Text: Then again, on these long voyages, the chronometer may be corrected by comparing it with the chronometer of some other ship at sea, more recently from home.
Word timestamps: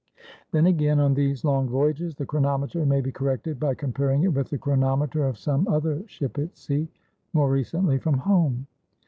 Then 0.51 0.65
again, 0.65 0.99
on 0.99 1.13
these 1.13 1.45
long 1.45 1.69
voyages, 1.69 2.15
the 2.15 2.25
chronometer 2.25 2.83
may 2.87 3.01
be 3.01 3.11
corrected 3.11 3.59
by 3.59 3.75
comparing 3.75 4.23
it 4.23 4.29
with 4.33 4.49
the 4.49 4.57
chronometer 4.57 5.25
of 5.27 5.37
some 5.37 5.67
other 5.67 6.01
ship 6.07 6.39
at 6.39 6.57
sea, 6.57 6.87
more 7.33 7.51
recently 7.51 7.99
from 7.99 8.17
home. 8.17 8.65